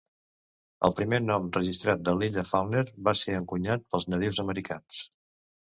[0.87, 5.07] El primer nom registrat de l'illa Falkner va ser encunyat pels nadius americans.